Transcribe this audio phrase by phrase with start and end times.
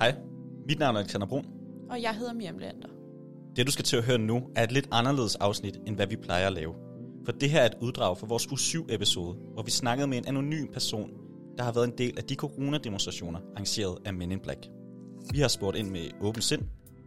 [0.00, 0.14] Hej,
[0.68, 1.46] mit navn er Alexander Brun.
[1.90, 2.88] Og jeg hedder Miriam Lander.
[3.56, 6.16] Det du skal til at høre nu er et lidt anderledes afsnit, end hvad vi
[6.16, 6.74] plejer at lave.
[7.24, 10.66] For det her er et uddrag fra vores U7-episode, hvor vi snakkede med en anonym
[10.72, 11.10] person,
[11.58, 14.68] der har været en del af de coronademonstrationer, arrangeret af Men in Black.
[15.32, 16.62] Vi har spurgt ind med åben sind,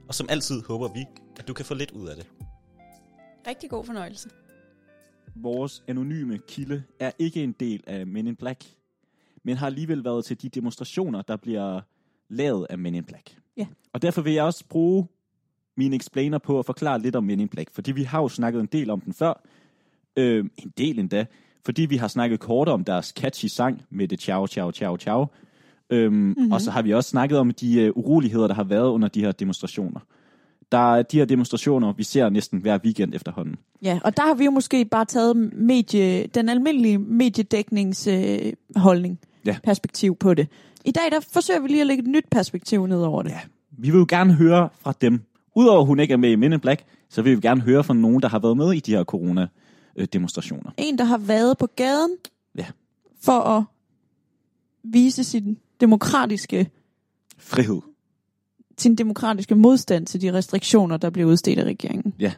[0.08, 1.06] og som altid håber vi,
[1.40, 2.28] at du kan få lidt ud af det.
[3.48, 4.30] Rigtig god fornøjelse.
[5.36, 8.66] Vores anonyme kilde er ikke en del af Men in Black,
[9.44, 11.82] men har alligevel været til de demonstrationer, der bliver
[12.30, 13.36] lavet af Men in Black.
[13.58, 13.66] Ja.
[13.94, 15.08] Og derfor vil jeg også bruge
[15.78, 18.60] min explainer på at forklare lidt om Men in Black, fordi vi har jo snakket
[18.60, 19.42] en del om den før.
[20.18, 21.26] Øh, en del endda,
[21.66, 25.28] fordi vi har snakket kort om deres catchy sang med det ciao, ciao, ciao, ciao.
[25.90, 26.52] Øhm, mm-hmm.
[26.52, 29.22] Og så har vi også snakket om de uh, uroligheder, der har været under de
[29.22, 30.00] her demonstrationer.
[30.72, 33.56] Der er de her demonstrationer, vi ser næsten hver weekend efterhånden.
[33.82, 39.20] Ja, og der har vi jo måske bare taget medie, den almindelige mediedækningsholdning, øh, holdning,
[39.54, 39.60] Ja.
[39.64, 40.48] perspektiv på det.
[40.86, 43.30] I dag der forsøger vi lige at lægge et nyt perspektiv ned over det.
[43.30, 43.40] Ja.
[43.72, 45.22] Vi vil jo gerne høre fra dem.
[45.56, 47.84] Udover at hun ikke er med i Men in Black, så vil vi gerne høre
[47.84, 50.72] fra nogen, der har været med i de her corona-demonstrationer.
[50.78, 52.12] En, der har været på gaden
[52.58, 52.66] Ja.
[53.22, 53.64] for at
[54.84, 56.70] vise sin demokratiske,
[57.38, 57.82] Frihed.
[58.78, 62.14] sin demokratiske modstand til de restriktioner, der bliver udstedt af regeringen.
[62.20, 62.32] Ja.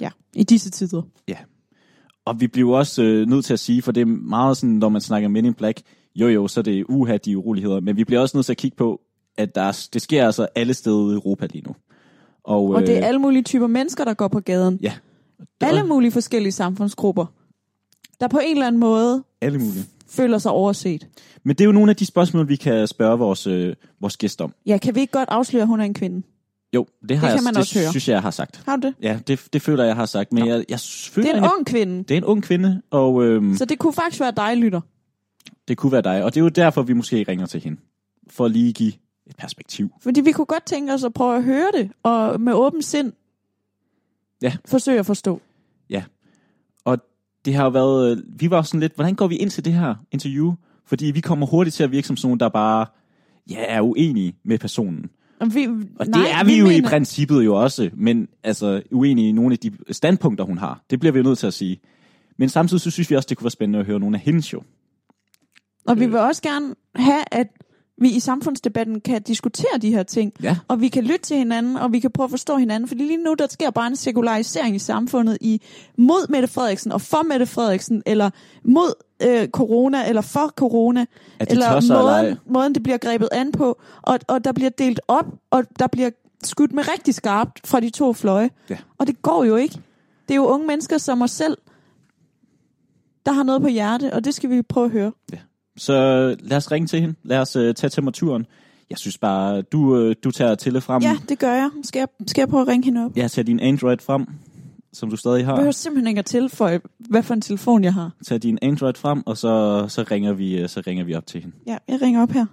[0.00, 1.02] Ja, i disse tider.
[2.24, 4.88] Og vi bliver også øh, nødt til at sige, for det er meget sådan, når
[4.88, 5.80] man snakker Men in Black,
[6.20, 8.56] jo jo, så er det uha de uroligheder, men vi bliver også nødt til at
[8.56, 9.00] kigge på,
[9.38, 11.74] at der er, det sker altså alle steder i Europa lige nu.
[12.44, 14.78] Og, Og det er øh, alle mulige typer mennesker, der går på gaden.
[14.82, 14.92] Ja.
[15.60, 17.26] Alle mulige forskellige samfundsgrupper,
[18.20, 19.84] der på en eller anden måde alle mulige.
[20.08, 21.06] føler sig overset.
[21.44, 24.40] Men det er jo nogle af de spørgsmål, vi kan spørge vores, øh, vores gæst
[24.40, 24.54] om.
[24.66, 26.22] Ja, kan vi ikke godt afsløre, at hun er en kvinde?
[26.74, 27.90] Jo, det, har Det jeg, man det også høre.
[27.90, 28.62] synes jeg, jeg har sagt.
[28.66, 28.94] Har du det?
[29.02, 30.32] Ja, det, det føler jeg, jeg har sagt.
[30.32, 30.50] Men Nå.
[30.50, 30.78] jeg, jeg
[31.10, 33.64] føler, Det er en jeg- ung kvinde, det er en ung kvinde, og øhm, så
[33.64, 34.80] det kunne faktisk være dig, lytter.
[35.68, 36.24] Det kunne være dig.
[36.24, 37.80] Og det er jo derfor, vi måske ringer til hende.
[38.30, 38.92] For at lige give
[39.26, 39.90] et perspektiv.
[40.00, 43.12] Fordi vi kunne godt tænke os at prøve at høre det, og med åben sind
[44.42, 44.52] Ja.
[44.64, 45.40] forsøge at forstå.
[46.84, 46.98] Og
[47.44, 49.94] det har jo været, vi var sådan lidt, hvordan går vi ind til det her
[50.12, 50.54] interview?
[50.86, 52.86] Fordi vi kommer hurtigt til at virke som sådan nogen, der bare
[53.50, 55.10] ja, er uenige med personen.
[55.40, 56.78] Og, vi, Og nej, det er vi, vi jo mener...
[56.78, 60.84] i princippet jo også, men altså uenige i nogle af de standpunkter, hun har.
[60.90, 61.80] Det bliver vi jo nødt til at sige.
[62.36, 64.52] Men samtidig så synes vi også, det kunne være spændende at høre nogle af hendes
[64.52, 64.62] jo.
[65.86, 67.46] Og vi vil også gerne have, at
[68.00, 70.32] vi i samfundsdebatten kan diskutere de her ting.
[70.42, 70.56] Ja.
[70.68, 72.88] Og vi kan lytte til hinanden, og vi kan prøve at forstå hinanden.
[72.88, 75.60] Fordi lige nu, der sker bare en sekularisering i samfundet i
[75.98, 78.30] mod Mette Frederiksen og for Mette Frederiksen, eller
[78.64, 81.06] mod øh, corona, eller for corona.
[81.40, 83.80] Er eller måden, måden, det bliver grebet an på.
[84.02, 86.10] Og, og der bliver delt op, og der bliver
[86.44, 88.50] skudt med rigtig skarpt fra de to fløje.
[88.70, 88.78] Ja.
[88.98, 89.80] Og det går jo ikke.
[90.28, 91.58] Det er jo unge mennesker som os selv,
[93.26, 95.12] der har noget på hjerte, og det skal vi prøve at høre.
[95.86, 95.92] Så
[96.40, 97.14] lad os ringe til hende.
[97.22, 98.46] Lad os uh, tage temperaturen.
[98.90, 101.02] Jeg synes bare, du, uh, du tager Tille frem.
[101.02, 101.70] Ja, det gør jeg.
[101.82, 103.16] Skal jeg, skal jeg prøve at ringe hende op?
[103.16, 104.26] Ja, tag din Android frem,
[104.92, 105.54] som du stadig Jeg har.
[105.54, 106.80] behøver simpelthen ikke at tilføje,
[107.10, 108.10] hvad for en telefon jeg har.
[108.26, 111.40] Tag din Android frem, og så, så, ringer vi, øh, så ringer vi op til
[111.40, 111.56] hende.
[111.66, 112.46] Ja, jeg ringer op her.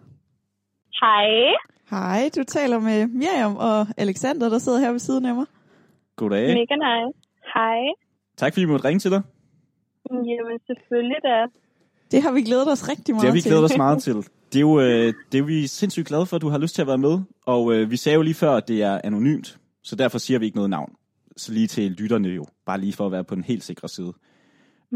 [1.01, 1.53] Hej.
[1.89, 5.45] Hej, du taler med Miriam og Alexander, der sidder her ved siden af mig.
[6.15, 6.47] Goddag.
[6.47, 7.17] Mega nice.
[7.53, 7.79] Hej.
[8.37, 9.21] Tak fordi vi måtte ringe til dig.
[10.11, 11.35] Jamen, selvfølgelig da.
[12.11, 13.49] Det har vi glædet os rigtig meget Det har vi til.
[13.49, 14.15] glædet os meget til.
[14.53, 16.81] Det er jo øh, det er vi sindssygt glade for, at du har lyst til
[16.81, 17.19] at være med.
[17.45, 20.45] Og øh, vi sagde jo lige før, at det er anonymt, så derfor siger vi
[20.45, 20.91] ikke noget navn.
[21.37, 24.13] Så lige til lytterne jo, bare lige for at være på den helt sikre side.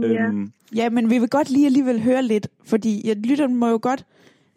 [0.02, 0.08] Ja.
[0.08, 3.80] Øhm, Ja, men vi vil godt lige alligevel høre lidt, fordi jeg lytteren må jo
[3.82, 4.06] godt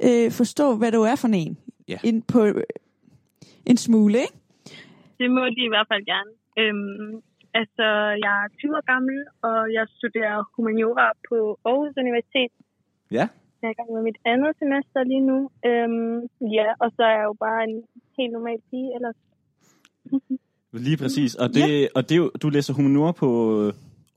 [0.03, 1.59] øh, forstå, hvad du er for en.
[1.88, 1.98] Ja.
[2.04, 2.62] Ind på øh,
[3.66, 4.32] en smule, ikke?
[5.19, 6.31] Det må de i hvert fald gerne.
[6.59, 7.22] Øhm,
[7.60, 7.87] altså,
[8.25, 11.37] jeg er 20 år gammel, og jeg studerer humaniora på
[11.69, 12.50] Aarhus Universitet.
[13.19, 13.25] ja,
[13.60, 15.38] Jeg er i gang med mit andet semester lige nu.
[15.69, 16.16] Øhm,
[16.59, 17.76] ja, og så er jeg jo bare en
[18.19, 19.19] helt normal pige ellers.
[20.88, 21.31] lige præcis.
[21.42, 23.28] Og, det, og det, jo- du læser humaniora på
[23.62, 23.72] øh,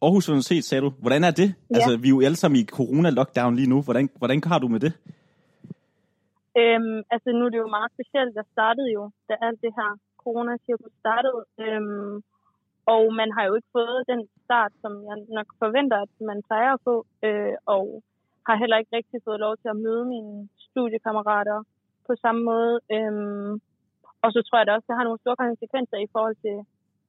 [0.06, 0.90] Aarhus Universitet, sagde du.
[1.04, 1.50] Hvordan er det?
[1.50, 1.76] Ja.
[1.76, 3.78] Altså, vi er jo alle sammen i corona-lockdown lige nu.
[3.88, 4.94] Hvordan, hvordan har du med det?
[6.62, 8.34] Øhm, altså, nu er det jo meget specielt.
[8.40, 9.90] Jeg startede jo, da alt det her
[10.24, 11.40] corona-cirkus startede.
[11.64, 12.16] Øhm,
[12.94, 16.72] og man har jo ikke fået den start, som jeg nok forventer, at man plejer
[16.74, 16.96] at få.
[17.28, 17.86] Øh, og
[18.48, 20.34] har heller ikke rigtig fået lov til at møde mine
[20.68, 21.60] studiekammerater
[22.08, 22.74] på samme måde.
[22.96, 23.52] Øhm,
[24.24, 26.58] og så tror jeg da også, at det har nogle store konsekvenser i forhold til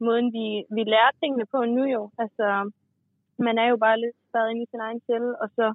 [0.06, 0.46] måden, vi,
[0.76, 2.02] vi lærer tingene på nu jo.
[2.22, 2.46] Altså,
[3.46, 5.66] man er jo bare lidt stadig inde i sin egen celle, og så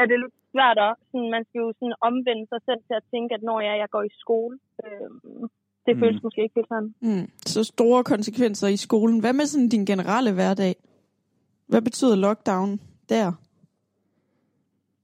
[0.00, 3.08] er det lidt svært at, sådan, man skal jo sådan omvende sig selv til at
[3.12, 5.42] tænke, at når jeg, jeg går i skole, øhm,
[5.86, 6.00] det Mm.
[6.02, 6.94] føles måske ikke helt sådan.
[7.08, 7.26] Mm.
[7.54, 9.16] Så store konsekvenser i skolen.
[9.22, 10.74] Hvad med sådan din generelle hverdag?
[11.70, 12.70] Hvad betyder lockdown
[13.12, 13.26] der?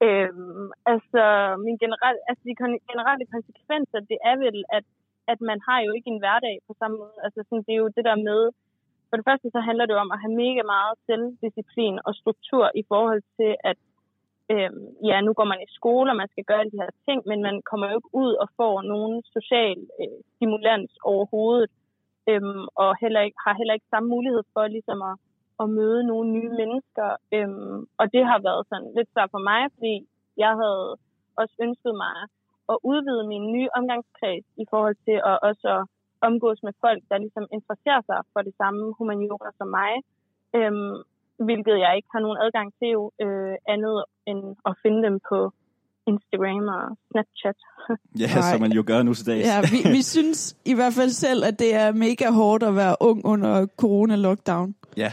[0.07, 1.23] Øhm, altså,
[1.67, 2.55] min generel, altså, de
[2.91, 4.87] generelle konsekvenser, det er vel, at,
[5.33, 7.19] at man har jo ikke en hverdag på samme måde.
[7.27, 8.41] Altså, sådan, det er jo det der med,
[9.09, 12.65] for det første så handler det jo om at have mega meget selvdisciplin og struktur
[12.83, 13.79] i forhold til, at
[14.53, 17.19] øhm, ja, nu går man i skole, og man skal gøre alle de her ting,
[17.31, 21.71] men man kommer jo ikke ud og får nogen social øh, stimulans overhovedet,
[22.31, 25.17] øhm, og heller ikke, har heller ikke samme mulighed for ligesom at,
[25.63, 27.09] at møde nogle nye mennesker.
[27.37, 29.95] Øhm, og det har været sådan lidt svært for mig, fordi
[30.37, 30.85] jeg havde
[31.41, 32.17] også ønsket mig
[32.73, 35.87] at udvide min nye omgangskreds i forhold til at også
[36.21, 39.93] omgås med folk, der ligesom interesserer sig for det samme humaniora som mig.
[40.59, 40.95] Øhm,
[41.47, 45.39] hvilket jeg ikke har nogen adgang til jo, øh, andet end at finde dem på
[46.13, 47.59] Instagram og Snapchat.
[48.23, 48.51] Ja, Nej.
[48.51, 49.45] som man jo gør nu til dags.
[49.51, 50.41] Ja, vi, vi synes
[50.73, 53.53] i hvert fald selv, at det er mega hårdt at være ung under
[53.83, 54.69] corona-lockdown.
[55.05, 55.11] ja.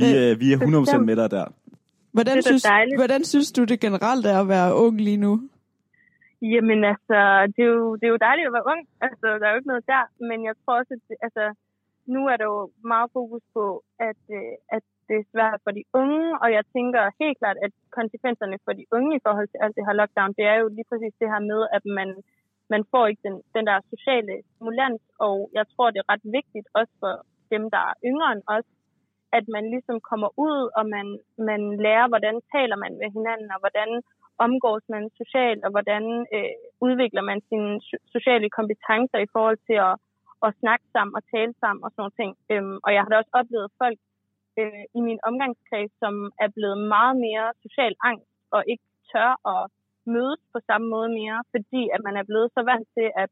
[0.00, 1.46] Vi, øh, vi er 100% med dig der.
[2.16, 2.98] Hvordan, Det er synes, dejligt.
[3.00, 5.32] hvordan synes du det generelt er at være ung lige nu?
[6.52, 7.18] Jamen altså,
[7.54, 8.82] det er, jo, det er jo dejligt at være ung.
[9.06, 10.04] Altså, der er jo ikke noget der.
[10.28, 11.44] Men jeg tror også, at det, altså,
[12.14, 12.60] nu er der jo
[12.92, 13.64] meget fokus på,
[14.08, 16.26] at, øh, at det er svært for de unge.
[16.42, 19.86] Og jeg tænker helt klart, at konsekvenserne for de unge i forhold til alt det
[19.86, 22.08] her lockdown, det er jo lige præcis det her med, at man,
[22.72, 25.02] man får ikke den, den der sociale stimulans.
[25.26, 27.12] Og jeg tror, det er ret vigtigt også for
[27.54, 28.68] dem, der er yngre end os,
[29.38, 31.06] at man ligesom kommer ud, og man,
[31.50, 33.90] man lærer, hvordan taler man med hinanden, og hvordan
[34.46, 36.04] omgås man socialt, og hvordan
[36.36, 36.54] øh,
[36.86, 37.72] udvikler man sine
[38.14, 39.94] sociale kompetencer i forhold til at,
[40.46, 42.30] at snakke sammen og tale sammen og sådan nogle ting.
[42.52, 43.98] Øhm, og jeg har da også oplevet folk
[44.60, 46.14] øh, i min omgangskreds, som
[46.44, 49.62] er blevet meget mere social angst og ikke tør at
[50.14, 53.30] mødes på samme måde mere, fordi at man er blevet så vant til, at,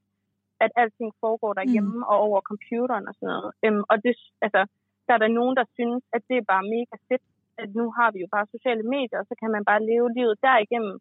[0.64, 2.10] at alting foregår derhjemme mm.
[2.10, 3.50] og over computeren og sådan noget.
[3.64, 4.14] Øhm, og det,
[4.46, 4.60] altså,
[5.06, 7.24] der er der nogen, der synes, at det er bare mega fedt,
[7.62, 10.36] at nu har vi jo bare sociale medier, og så kan man bare leve livet
[10.46, 10.96] derigennem.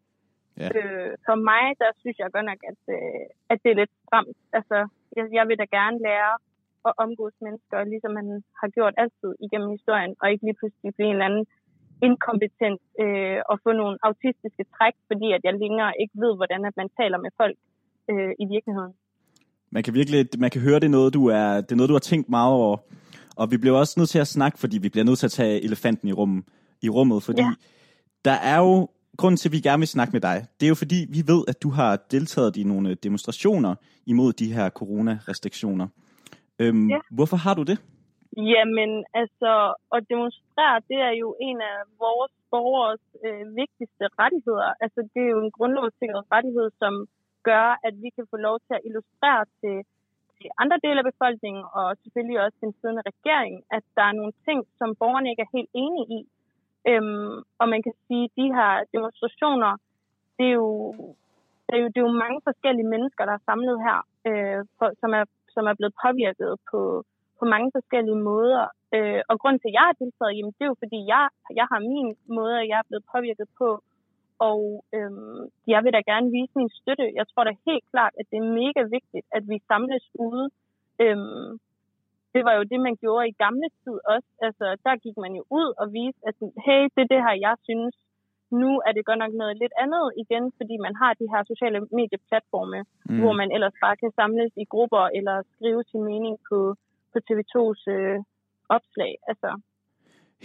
[0.62, 0.68] Ja.
[0.76, 4.36] Øh, for mig, der synes jeg godt nok, at, øh, at det er lidt stramt.
[4.58, 4.78] Altså,
[5.16, 6.32] jeg, jeg vil da gerne lære
[6.88, 8.28] at omgås mennesker, ligesom man
[8.60, 11.46] har gjort altid igennem historien, og ikke lige pludselig blive en eller anden
[12.06, 16.74] inkompetent øh, og få nogle autistiske træk, fordi at jeg længere ikke ved, hvordan at
[16.80, 17.56] man taler med folk
[18.10, 18.92] øh, i virkeligheden.
[19.76, 21.98] Man kan virkelig, man kan høre, det er noget, du er, det er noget, du
[22.00, 22.76] har tænkt meget over.
[23.36, 25.64] Og vi bliver også nødt til at snakke, fordi vi bliver nødt til at tage
[25.64, 26.44] elefanten i, rum,
[26.82, 27.54] i rummet, fordi Ja.
[28.24, 30.74] der er jo, grunden til, at vi gerne vil snakke med dig, det er jo
[30.74, 33.74] fordi, vi ved, at du har deltaget i nogle demonstrationer
[34.06, 35.88] imod de her coronarestriktioner.
[36.62, 37.00] Øhm, Ja.
[37.18, 37.78] Hvorfor har du det?
[38.52, 38.90] Jamen,
[39.22, 39.52] altså,
[39.96, 44.70] at demonstrere, det er jo en af vores borgers øh, vigtigste rettigheder.
[44.84, 46.92] Altså, det er jo en grundlovssikret rettighed, som
[47.50, 49.76] gør, at vi kan få lov til at illustrere til,
[50.36, 54.34] til andre dele af befolkningen, og selvfølgelig også den siddende regering, at der er nogle
[54.46, 56.20] ting, som borgerne ikke er helt enige i.
[56.90, 59.72] Øhm, og man kan sige, at de her demonstrationer,
[60.38, 60.70] det er jo,
[61.66, 63.98] det er jo, det er jo mange forskellige mennesker, der er samlet her,
[64.28, 65.24] øh, for, som, er,
[65.54, 66.80] som er blevet påvirket på,
[67.38, 68.64] på mange forskellige måder.
[68.94, 71.24] Øh, og grund til, at jeg har deltaget, jamen, det er jo fordi, jeg,
[71.60, 72.08] jeg har min
[72.38, 73.68] måde, jeg er blevet påvirket på.
[74.50, 74.60] Og
[74.96, 77.06] øhm, jeg vil da gerne vise min støtte.
[77.18, 80.46] Jeg tror da helt klart, at det er mega vigtigt, at vi samles ude.
[81.04, 81.48] Øhm,
[82.34, 84.30] det var jo det, man gjorde i gamle tid også.
[84.46, 86.34] Altså, der gik man jo ud og viste, at
[86.66, 87.94] hey, det er det her, jeg synes.
[88.60, 91.80] Nu er det godt nok noget lidt andet igen, fordi man har de her sociale
[91.98, 93.18] medieplatforme, mm.
[93.20, 96.58] hvor man ellers bare kan samles i grupper eller skrive sin mening på,
[97.12, 98.18] på TV2's øh,
[98.76, 99.12] opslag.
[99.30, 99.50] Altså,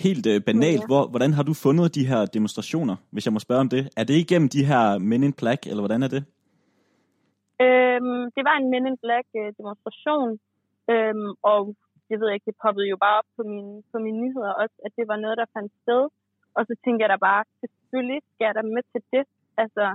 [0.05, 0.87] Helt øh, banalt, Ja.
[0.91, 3.83] hvor, hvordan har du fundet de her demonstrationer, hvis jeg må spørge om det?
[3.99, 6.23] Er det igennem de her Men in Black, eller hvordan er det?
[7.65, 10.29] Øhm, det var en Men in Black øh, demonstration,
[10.93, 11.61] øhm, og
[12.09, 14.91] jeg ved ikke, det poppede jo bare op på mine, på mine nyheder også, at
[14.97, 16.01] det var noget, der fandt sted.
[16.57, 17.43] Og så tænkte jeg da bare,
[17.87, 19.25] selvfølgelig skal jeg da med til det.
[19.63, 19.85] Altså,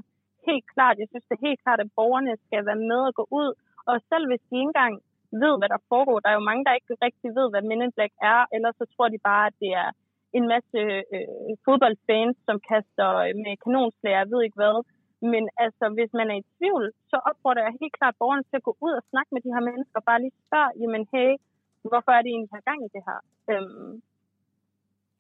[0.48, 3.24] helt klart, jeg synes det er helt klart, at borgerne skal være med og gå
[3.40, 3.48] ud.
[3.90, 4.94] Og selv hvis de ikke engang
[5.42, 7.92] ved, hvad der foregår, der er jo mange, der ikke rigtig ved, hvad Men in
[7.96, 9.90] Black er, eller så tror de bare, at det er
[10.38, 10.80] en masse
[11.14, 14.76] øh, fodboldfans, som kaster øh, med kanonslager, jeg ved ikke hvad.
[15.32, 18.66] Men altså, hvis man er i tvivl, så opfordrer jeg helt klart borgerne til at
[18.68, 21.30] gå ud og snakke med de her mennesker, og bare lige spørge, jamen hey,
[21.90, 23.20] hvorfor er det egentlig, der gang i det her?
[23.50, 23.92] Øhm,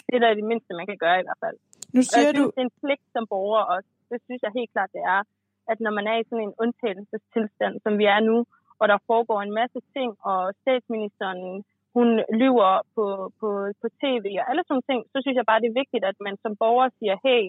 [0.06, 1.58] det er da det mindste, man kan gøre i hvert fald.
[1.94, 3.90] Nu Og jeg siger synes, du, det er en pligt som borger også.
[4.10, 5.20] Det synes jeg helt klart, det er,
[5.70, 8.36] at når man er i sådan en undtagelsestilstand, som vi er nu,
[8.80, 11.40] og der foregår en masse ting, og statsministeren,
[11.96, 12.08] hun
[12.42, 13.04] lyver på,
[13.40, 13.48] på,
[13.80, 16.36] på tv og alle sådan ting, så synes jeg bare, det er vigtigt, at man
[16.42, 17.42] som borger siger, hey,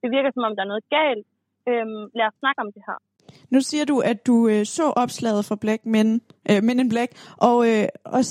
[0.00, 1.26] det virker som om, der er noget galt.
[1.70, 2.98] Øhm, lad os snakke om det her.
[3.54, 7.10] nu siger du, at du øh, så opslaget fra Black Men, øh, Men in Black,
[7.48, 8.22] og, øh, og,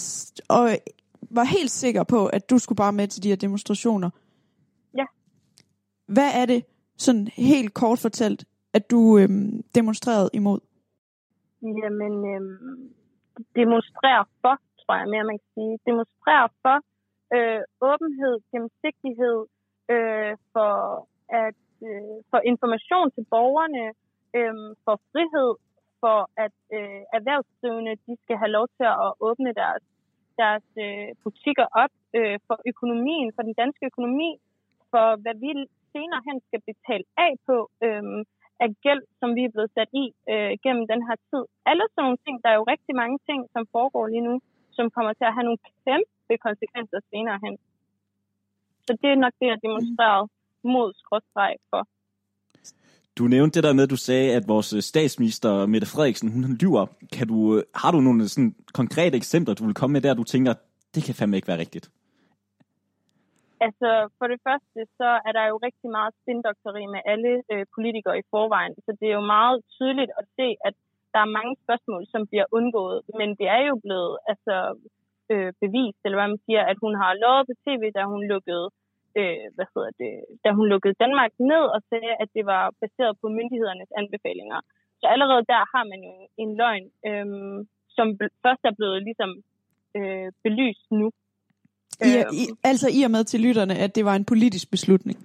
[0.49, 0.63] og
[1.37, 4.09] var helt sikker på, at du skulle bare med til de her demonstrationer.
[6.15, 6.65] Hvad er det,
[6.97, 10.59] sådan helt kort fortalt, at du øhm, demonstrerede imod?
[11.61, 12.93] Jamen, øhm,
[13.55, 15.73] demonstrere for, tror jeg mere, man kan sige.
[15.89, 16.77] Demonstrere for
[17.35, 19.39] øh, åbenhed, gennemsigtighed,
[19.93, 20.73] øh, for,
[21.45, 23.85] at, øh, for information til borgerne,
[24.37, 25.51] øh, for frihed,
[26.01, 29.83] for at øh, erhvervsdrivende de skal have lov til at åbne deres,
[30.41, 34.31] deres øh, butikker op, øh, for økonomien, for den danske økonomi,
[34.91, 35.49] for hvad vi
[35.97, 38.03] senere hen skal betale af på øh,
[38.63, 41.43] af gæld, som vi er blevet sat i øh, gennem den her tid.
[41.69, 44.35] Alle sådan nogle ting, der er jo rigtig mange ting, som foregår lige nu,
[44.77, 47.55] som kommer til at have nogle kæmpe konsekvenser senere hen.
[48.85, 50.25] Så det er nok det, jeg demonstrerede
[50.73, 51.81] mod skrådstreg for.
[53.17, 56.43] Du nævnte det der med, at du sagde, at vores øh, statsminister, Mette Frederiksen, hun
[56.63, 56.85] lyver.
[57.15, 60.13] Kan du, øh, har du nogle øh, sådan konkrete eksempler, du vil komme med der,
[60.13, 60.53] du tænker,
[60.95, 61.85] det kan fandme ikke være rigtigt?
[63.65, 68.19] Altså, for det første, så er der jo rigtig meget spindokteri med alle øh, politikere
[68.19, 68.75] i forvejen.
[68.85, 70.75] Så det er jo meget tydeligt at se, at
[71.13, 72.99] der er mange spørgsmål, som bliver undgået.
[73.19, 74.55] Men det er jo blevet altså,
[75.31, 78.67] øh, bevist, eller hvad man siger, at hun har lovet på tv, da hun lukkede
[79.19, 83.13] øh, hvad hedder det, da hun lukkede Danmark ned og sagde, at det var baseret
[83.21, 84.59] på myndighedernes anbefalinger.
[84.99, 87.25] Så allerede der har man jo en løgn, øh,
[87.97, 88.07] som
[88.43, 89.31] først er blevet ligesom
[89.97, 91.07] øh, belyst nu.
[92.05, 95.17] I, i, altså i og med til lytterne, at det var en politisk beslutning.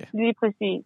[0.00, 0.04] Ja.
[0.14, 0.84] Lige præcis.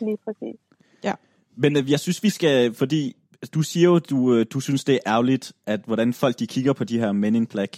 [0.00, 0.56] Lige præcis.
[1.04, 1.14] Ja.
[1.56, 3.16] Men øh, jeg synes, vi skal, fordi
[3.54, 6.72] du siger jo, du, øh, du synes, det er ærgerligt, at hvordan folk de kigger
[6.72, 7.72] på de her Men in Black.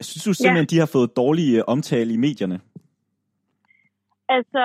[0.00, 0.74] Synes du simpelthen, ja.
[0.74, 2.60] de har fået dårlige øh, omtale i medierne?
[4.36, 4.62] Altså,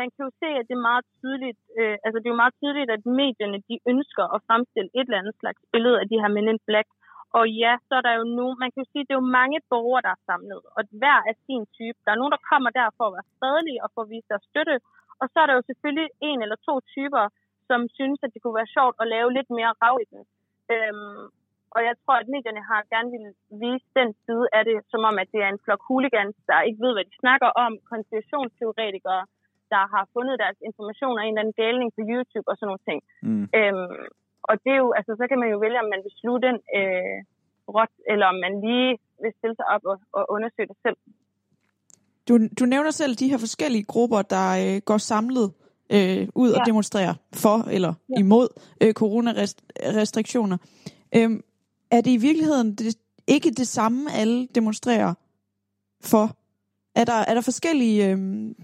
[0.00, 2.56] man kan jo se, at det er meget tydeligt, øh, altså det er jo meget
[2.62, 6.30] tydeligt, at medierne, de ønsker at fremstille et eller andet slags billede af de her
[6.36, 6.88] Men in Black.
[7.38, 9.34] Og ja, så er der jo nu, man kan jo sige, at det er jo
[9.40, 11.98] mange borgere, der er samlet, og hver af sin type.
[12.04, 14.48] Der er nogen, der kommer der for at være fredelige og for at vise deres
[14.50, 14.76] støtte,
[15.20, 17.24] og så er der jo selvfølgelig en eller to typer,
[17.68, 20.22] som synes, at det kunne være sjovt at lave lidt mere rav i den.
[20.74, 21.24] Øhm,
[21.74, 23.26] og jeg tror, at medierne har gerne vil
[23.64, 26.82] vise den side af det, som om, at det er en flok hooligans, der ikke
[26.84, 29.22] ved, hvad de snakker om, konspirationsteoretikere,
[29.74, 32.86] der har fundet deres informationer i en eller anden galning på YouTube og sådan nogle
[32.88, 33.00] ting.
[33.28, 33.46] Mm.
[33.58, 34.04] Øhm,
[34.48, 36.56] og det er jo, altså, så kan man jo vælge, om man vil sluge den
[36.78, 37.16] øh,
[37.74, 38.90] råt, eller om man lige
[39.22, 40.98] vil stille sig op og, og undersøge det selv.
[42.28, 45.52] Du, du nævner selv de her forskellige grupper, der øh, går samlet
[45.90, 46.60] øh, ud ja.
[46.60, 48.18] og demonstrerer for eller ja.
[48.18, 48.48] imod
[48.80, 50.56] øh, coronarestriktioner.
[51.16, 51.44] Øhm,
[51.90, 55.14] er det i virkeligheden det, ikke det samme, alle demonstrerer
[56.04, 56.36] for?
[56.94, 58.10] Er der, er der forskellige...
[58.10, 58.54] Øhm...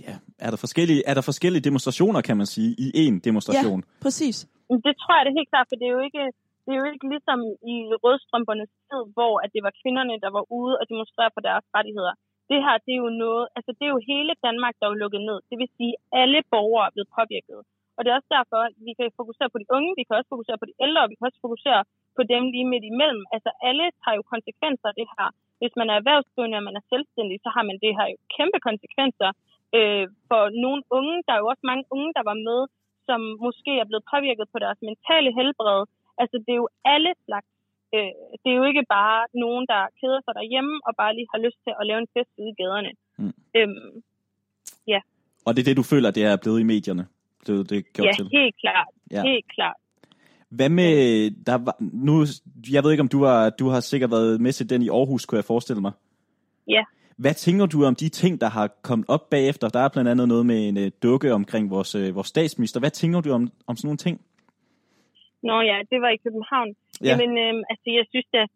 [0.00, 3.80] Ja, er der, forskellige, er der forskellige demonstrationer, kan man sige, i én demonstration?
[3.80, 4.46] Ja, præcis.
[4.86, 6.24] Det tror jeg det er helt klart, for det er jo ikke,
[6.64, 7.40] det er jo ikke ligesom
[7.74, 11.66] i rødstrømpernes tid, hvor at det var kvinderne, der var ude og demonstrere for deres
[11.76, 12.14] rettigheder.
[12.50, 15.22] Det her, det er jo noget, altså det er jo hele Danmark, der er lukket
[15.28, 15.38] ned.
[15.50, 17.60] Det vil sige, at alle borgere er blevet påvirket.
[17.96, 20.32] Og det er også derfor, at vi kan fokusere på de unge, vi kan også
[20.34, 21.80] fokusere på de ældre, og vi kan også fokusere
[22.16, 23.22] på dem lige midt imellem.
[23.34, 25.26] Altså alle tager jo konsekvenser af det her.
[25.60, 28.58] Hvis man er erhvervsdrivende og man er selvstændig, så har man det her jo kæmpe
[28.68, 29.30] konsekvenser
[29.76, 31.16] øh, for nogle unge.
[31.26, 32.60] Der er jo også mange unge, der var med,
[33.08, 35.80] som måske er blevet påvirket på deres mentale helbred.
[36.20, 37.50] Altså det er jo alle slags.
[37.94, 41.40] Øh, det er jo ikke bare nogen, der keder sig derhjemme og bare lige har
[41.46, 42.92] lyst til at lave en fest ude i gaderne.
[43.20, 43.34] Mm.
[43.58, 43.92] Øhm,
[44.92, 45.00] ja.
[45.46, 47.04] Og det er det, du føler, det er blevet i medierne?
[47.46, 48.26] Det, det gjort ja, til.
[48.38, 48.92] helt klart.
[49.10, 49.22] Ja.
[49.30, 49.78] Helt klart.
[50.48, 50.94] Hvad med,
[51.48, 52.14] der var, nu,
[52.72, 55.26] jeg ved ikke om du har, du har sikkert været med til den i Aarhus,
[55.26, 55.92] kunne jeg forestille mig.
[56.68, 56.84] Ja.
[57.22, 59.66] Hvad tænker du om de ting, der har kommet op bagefter?
[59.68, 62.78] Der er blandt andet noget med en uh, dukke omkring vores, uh, vores statsminister.
[62.80, 64.16] Hvad tænker du om, om sådan nogle ting?
[65.48, 66.70] Nå ja, det var i København.
[66.74, 67.06] Ja.
[67.08, 68.50] Jamen, øhm, altså jeg synes, at,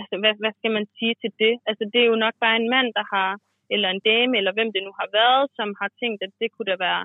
[0.00, 1.54] altså, hvad, hvad skal man sige til det?
[1.68, 3.30] Altså det er jo nok bare en mand, der har,
[3.74, 6.70] eller en dame, eller hvem det nu har været, som har tænkt, at det kunne
[6.72, 7.02] da være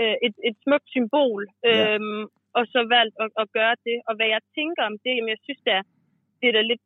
[0.00, 1.42] øh, et, et smukt symbol.
[1.64, 1.70] Ja.
[1.70, 2.24] Øhm,
[2.58, 3.96] og så valgt at, at gøre det.
[4.08, 5.82] Og hvad jeg tænker om det, jamen jeg synes, er,
[6.38, 6.84] det er da lidt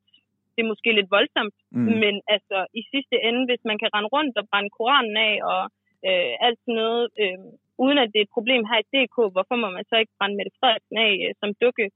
[0.54, 1.96] det er måske lidt voldsomt, mm.
[2.02, 5.62] men altså i sidste ende, hvis man kan rende rundt og brænde Koranen af og
[6.08, 7.38] øh, alt sådan noget, øh,
[7.84, 10.36] uden at det er et problem her i DK, hvorfor må man så ikke brænde
[10.38, 11.86] Mette Frederiksen af øh, som dukke?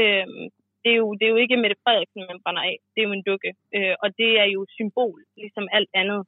[0.00, 0.26] Øh,
[0.82, 3.14] det, er jo, det er jo ikke Mette Frederiksen, man brænder af, det er jo
[3.18, 6.20] en dukke, øh, og det er jo symbol, ligesom alt andet.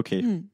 [0.00, 0.20] Okay.
[0.26, 0.44] Mm.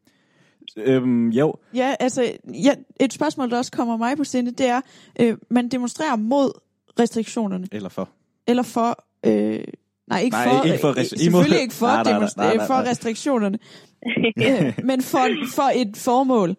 [0.77, 1.55] Øhm, jo.
[1.75, 2.23] Ja, altså,
[2.67, 4.81] ja, et spørgsmål, der også kommer mig på sinde, det er,
[5.21, 6.61] øh, man demonstrerer mod
[7.01, 7.67] restriktionerne.
[7.73, 8.09] Eller for.
[8.47, 9.65] Eller for, øh,
[10.07, 12.67] nej, ikke nej, for, ikke for øh, selvfølgelig ikke for, nej, nej, nej, nej, nej,
[12.67, 13.59] for restriktionerne,
[14.49, 15.25] øh, men for,
[15.57, 16.51] for et formål.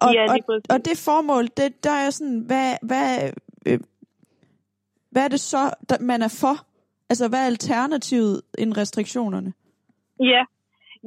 [0.00, 0.38] Og, ja, og,
[0.70, 3.32] og det formål, det, der er sådan, hvad, hvad,
[3.66, 3.78] øh,
[5.10, 6.56] hvad er det så, der, man er for?
[7.10, 9.52] Altså, hvad er alternativet end restriktionerne?
[10.20, 10.44] Ja,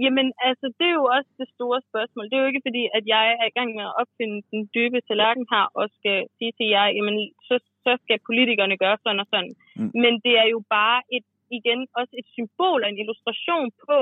[0.04, 2.26] Jamen, altså, det er jo også det store spørgsmål.
[2.26, 5.00] Det er jo ikke fordi, at jeg er i gang med at opfinde den dybe
[5.08, 7.18] tallerken her, og skal sige til jer, jamen,
[7.48, 7.56] så,
[7.86, 9.54] så skal politikerne gøre sådan og sådan.
[9.80, 9.92] Mm.
[10.04, 11.28] Men det er jo bare et,
[11.58, 13.98] igen også et symbol og en illustration på,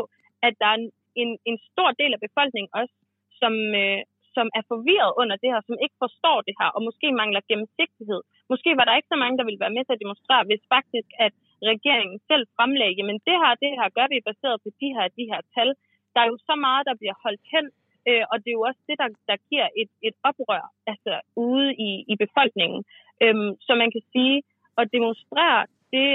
[0.47, 0.79] at der er
[1.21, 2.95] en, en stor del af befolkningen også,
[3.41, 4.01] som, øh,
[4.35, 8.21] som er forvirret under det her, som ikke forstår det her, og måske mangler gennemsigtighed.
[8.51, 11.09] Måske var der ikke så mange, der ville være med til at demonstrere, hvis faktisk,
[11.25, 11.33] at
[11.71, 15.25] regeringen selv fremlægger, men det her, det her gør vi baseret på de her, de
[15.31, 15.69] her tal.
[16.13, 17.65] Der er jo så meget, der bliver holdt hen,
[18.09, 21.13] øh, og det er jo også det, der, der giver et, et oprør altså,
[21.47, 22.79] ude i, i befolkningen.
[23.23, 24.37] Øhm, så man kan sige,
[24.79, 25.59] at demonstrere,
[25.93, 26.07] det,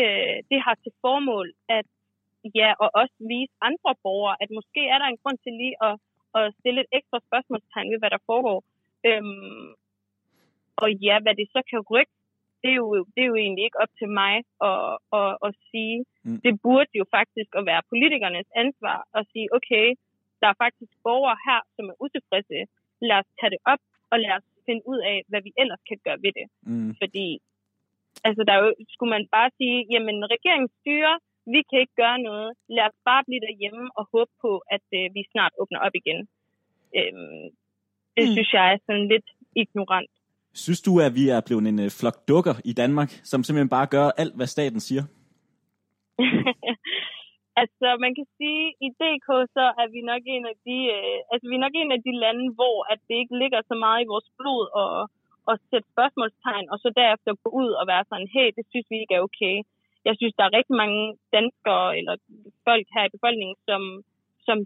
[0.51, 1.87] det har til formål at
[2.59, 5.95] ja, og også vise andre borgere, at måske er der en grund til lige at,
[6.39, 8.59] at stille et ekstra spørgsmålstegn ved, hvad der foregår.
[9.09, 9.69] Øhm,
[10.83, 12.15] og ja, hvad det så kan rykke
[12.63, 14.35] det er, jo, det er jo egentlig ikke op til mig
[14.69, 14.83] at,
[15.19, 15.97] at, at sige.
[16.25, 16.41] Mm.
[16.45, 19.87] Det burde jo faktisk at være politikernes ansvar at sige, okay,
[20.41, 22.59] der er faktisk borgere her, som er utilfredse.
[23.09, 25.99] Lad os tage det op, og lad os finde ud af, hvad vi ellers kan
[26.05, 26.47] gøre ved det.
[26.71, 26.91] Mm.
[27.03, 27.29] Fordi,
[28.27, 31.17] altså, der er jo, skulle man bare sige, jamen, regeringen styrer,
[31.55, 32.51] vi kan ikke gøre noget.
[32.77, 36.21] Lad os bare blive derhjemme og håbe på, at øh, vi snart åbner op igen.
[36.99, 37.45] Øhm,
[38.17, 38.33] det mm.
[38.35, 39.29] synes jeg er sådan lidt
[39.63, 40.13] ignorant.
[40.65, 43.89] Synes du, at vi er blevet en uh, flok dukker i Danmark, som simpelthen bare
[43.95, 45.05] gør alt, hvad staten siger?
[47.63, 51.19] altså, man kan sige, at i DK, så er vi nok en af de, uh,
[51.33, 54.01] altså, vi er nok en af de lande, hvor at det ikke ligger så meget
[54.03, 54.93] i vores blod og,
[55.51, 58.97] og sætte spørgsmålstegn, og så derefter gå ud og være sådan, hey, det synes vi
[59.01, 59.57] ikke er okay.
[60.09, 61.03] Jeg synes, der er rigtig mange
[61.37, 62.15] danskere eller
[62.67, 63.83] folk her i befolkningen, som,
[64.47, 64.59] som,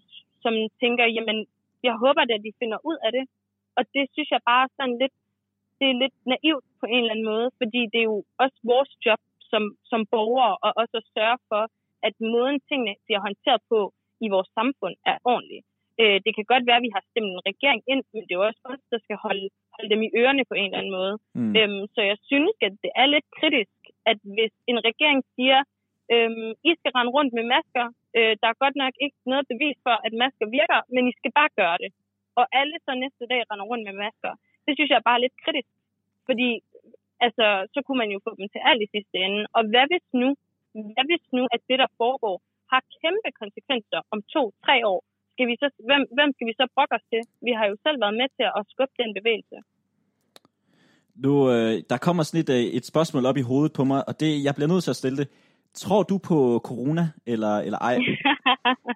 [0.43, 1.39] som tænker, jamen,
[1.89, 3.25] jeg håber at de finder ud af det.
[3.79, 5.15] Og det synes jeg bare er sådan lidt
[5.79, 8.93] det er lidt naivt på en eller anden måde, fordi det er jo også vores
[9.07, 9.21] job
[9.51, 11.63] som, som borgere, og også at sørge for,
[12.07, 13.81] at måden tingene bliver håndteret på
[14.25, 15.61] i vores samfund er ordentlig.
[16.03, 18.41] Øh, det kan godt være, at vi har stemt en regering ind, men det er
[18.41, 21.15] jo også os, der skal holde, holde dem i ørerne på en eller anden måde.
[21.39, 21.53] Mm.
[21.59, 23.77] Øhm, så jeg synes, at det er lidt kritisk,
[24.11, 25.61] at hvis en regering siger,
[26.15, 27.87] øhm, I skal rende rundt med masker,
[28.19, 31.33] øh, der er godt nok ikke noget bevis for, at masker virker, men I skal
[31.41, 31.91] bare gøre det.
[32.41, 34.33] Og alle så næste dag render rundt med masker
[34.67, 35.71] det synes jeg er bare lidt kritisk.
[36.29, 36.49] Fordi
[37.27, 39.43] altså, så kunne man jo få dem til alt i sidste ende.
[39.57, 40.29] Og hvad hvis nu,
[40.95, 42.37] hvad hvis nu, at det, der foregår,
[42.73, 45.01] har kæmpe konsekvenser om to, tre år?
[45.33, 47.23] Skal vi så, hvem, hvem skal vi så brokke os til?
[47.47, 49.57] Vi har jo selv været med til at skubbe den bevægelse.
[51.25, 54.15] Nu, øh, der kommer sådan et, øh, et spørgsmål op i hovedet på mig, og
[54.21, 55.29] det, jeg bliver nødt til at stille det.
[55.83, 57.97] Tror du på corona, eller, eller ej?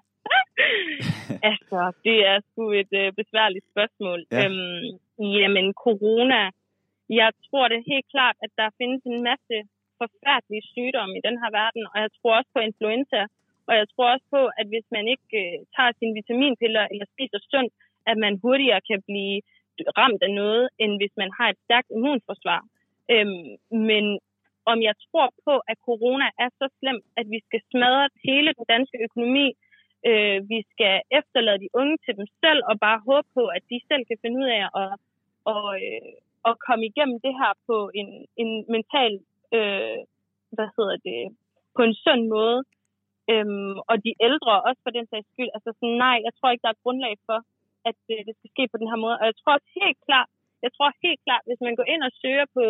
[1.49, 4.19] altså, det er sgu et øh, besværligt spørgsmål.
[4.31, 4.45] Ja.
[4.45, 4.81] Øhm,
[5.39, 6.41] jamen, corona.
[7.21, 9.55] Jeg tror det helt klart, at der findes en masse
[10.01, 13.21] forfærdelige sygdomme i den her verden, og jeg tror også på influenza.
[13.67, 17.39] Og jeg tror også på, at hvis man ikke øh, tager sine vitaminpiller eller spiser
[17.51, 17.73] sundt,
[18.09, 19.41] at man hurtigere kan blive
[19.99, 22.61] ramt af noget, end hvis man har et stærkt immunforsvar.
[23.13, 23.49] Øhm,
[23.89, 24.05] men
[24.71, 28.65] om jeg tror på, at corona er så slemt, at vi skal smadre hele den
[28.73, 29.47] danske økonomi,
[30.09, 33.79] Øh, vi skal efterlade de unge til dem selv og bare håbe på, at de
[33.89, 34.89] selv kan finde ud af at,
[35.53, 36.11] og, øh,
[36.49, 38.09] at komme igennem det her på en,
[38.41, 39.13] en mental,
[39.57, 39.99] øh,
[40.55, 41.19] hvad hedder det,
[41.75, 42.59] på en sund måde.
[43.31, 45.51] Øhm, og de ældre også for den sags skyld.
[45.57, 47.39] Altså sådan, nej, jeg tror ikke, der er grundlag for,
[47.89, 49.17] at øh, det skal ske på den her måde.
[49.21, 50.29] Og jeg tror helt klart,
[50.65, 52.63] jeg tror helt klart, hvis man går ind og søger på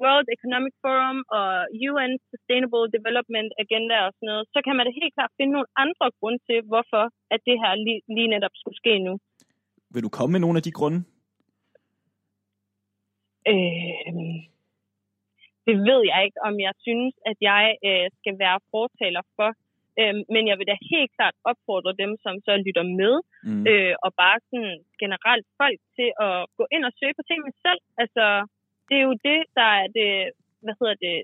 [0.00, 1.48] World Economic Forum og
[1.88, 5.70] UN Sustainable Development Agenda og sådan noget, så kan man da helt klart finde nogle
[5.84, 9.12] andre grunde til, hvorfor at det her lige, lige netop skulle ske nu.
[9.94, 10.98] Vil du komme med nogle af de grunde?
[13.52, 14.36] Øh,
[15.66, 19.50] det ved jeg ikke, om jeg synes, at jeg øh, skal være fortaler for.
[20.00, 23.14] Øh, men jeg vil da helt klart opfordre dem, som så lytter med,
[23.48, 23.64] mm.
[23.70, 27.80] øh, og bare sådan generelt folk til at gå ind og søge på tingene selv.
[28.02, 28.24] Altså,
[28.88, 30.10] det er jo det, der er det,
[30.64, 31.14] hvad hedder det,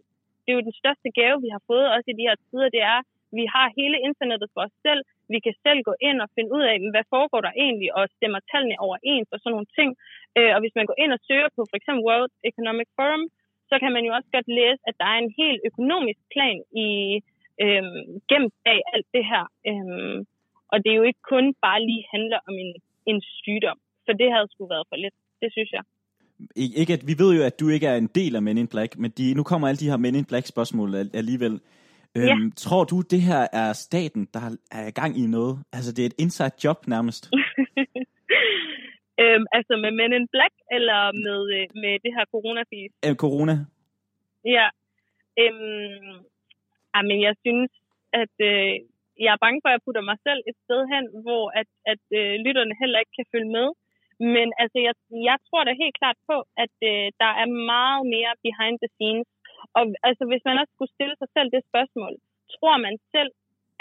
[0.42, 2.82] det er jo den største gave, vi har fået også i de her tider, det
[2.94, 3.00] er,
[3.38, 5.02] vi har hele internettet for os selv.
[5.32, 8.40] Vi kan selv gå ind og finde ud af, hvad foregår der egentlig, og stemmer
[8.50, 9.90] tallene overens og sådan nogle ting.
[10.38, 13.24] Øh, og hvis man går ind og søger på for eksempel World Economic Forum,
[13.70, 16.88] så kan man jo også godt læse, at der er en helt økonomisk plan i
[17.64, 17.82] øh,
[18.30, 19.44] gemt bag alt det her.
[19.70, 20.16] Øh,
[20.72, 22.72] og det er jo ikke kun bare lige handler om en,
[23.10, 25.16] en sygdom, for det havde sgu været for lidt.
[25.42, 25.84] Det synes jeg
[26.56, 28.98] ikke at, vi ved jo, at du ikke er en del af Men in Black,
[28.98, 31.60] men de, nu kommer alle de her Men in Black spørgsmål alligevel.
[32.16, 32.20] Ja.
[32.20, 34.40] Øhm, tror du, det her er staten, der
[34.72, 35.58] er i gang i noget?
[35.72, 37.22] Altså, det er et inside job nærmest.
[39.22, 42.92] øhm, altså med Men in Black, eller med, øh, med det her coronafis?
[43.06, 43.56] Øh, corona.
[44.44, 44.66] Ja.
[45.42, 46.16] Øhm,
[47.08, 47.70] men jeg synes,
[48.22, 48.72] at øh,
[49.24, 52.02] jeg er bange for, at jeg putter mig selv et sted hen, hvor at, at
[52.18, 53.68] øh, lytterne heller ikke kan følge med.
[54.34, 54.94] Men altså, jeg,
[55.30, 59.28] jeg tror da helt klart på, at øh, der er meget mere behind the scenes.
[59.78, 62.12] Og altså, hvis man også skulle stille sig selv det spørgsmål,
[62.54, 63.30] tror man selv,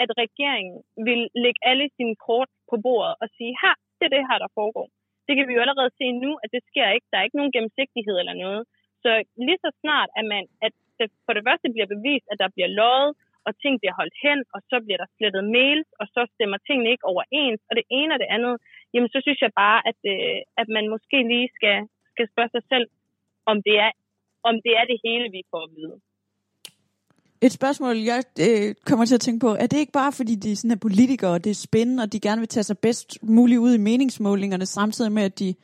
[0.02, 4.28] at regeringen vil lægge alle sine kort på bordet og sige, her, det er det
[4.28, 4.88] her, der foregår.
[5.26, 7.06] Det kan vi jo allerede se nu, at det sker ikke.
[7.10, 8.62] Der er ikke nogen gennemsigtighed eller noget.
[9.02, 9.10] Så
[9.46, 12.70] lige så snart, at, man, at det for det første bliver bevist, at der bliver
[12.80, 13.12] løjet,
[13.46, 16.90] og ting bliver holdt hen, og så bliver der slettet mails, og så stemmer tingene
[16.94, 18.54] ikke overens, og det ene og det andet,
[18.92, 21.78] jamen så synes jeg bare, at, øh, at man måske lige skal,
[22.12, 22.86] skal spørge sig selv,
[23.50, 23.90] om det, er,
[24.48, 25.96] om det er det hele, vi får at vide.
[27.46, 30.56] Et spørgsmål, jeg øh, kommer til at tænke på, er det ikke bare fordi, de
[30.56, 33.58] sådan er politikere, og det er spændende, og de gerne vil tage sig bedst muligt
[33.66, 35.54] ud i meningsmålingerne, samtidig med, at de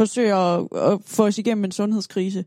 [0.00, 0.58] forsøger at,
[0.92, 2.44] at få os igennem en sundhedskrise?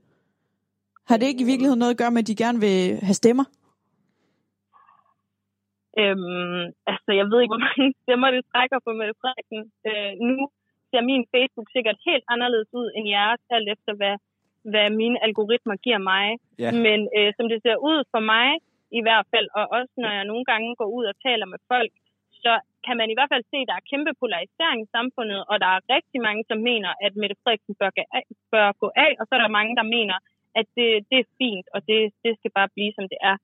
[1.10, 3.46] Har det ikke i virkeligheden noget at gøre med, at de gerne vil have stemmer?
[6.02, 9.62] Øhm, altså, jeg ved ikke, hvor mange stemmer det trækker på Mette Frederiksen.
[9.90, 10.36] Øh, nu
[10.90, 14.16] ser min Facebook sikkert helt anderledes ud end jeres, alt efter hvad,
[14.72, 16.26] hvad mine algoritmer giver mig.
[16.64, 16.72] Ja.
[16.86, 18.50] Men øh, som det ser ud for mig,
[19.00, 21.94] i hvert fald, og også når jeg nogle gange går ud og taler med folk,
[22.44, 22.54] så
[22.86, 25.70] kan man i hvert fald se, at der er kæmpe polarisering i samfundet, og der
[25.76, 29.24] er rigtig mange, som mener, at Mette Frederiksen bør, gå af, bør gå af, og
[29.26, 30.16] så er der mange, der mener,
[30.60, 33.38] at det, det er fint, og det, det skal bare blive, som det er.